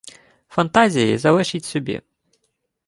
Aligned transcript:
Фантазії 0.47 1.17
залишіть 1.17 1.65
собі 1.65 2.01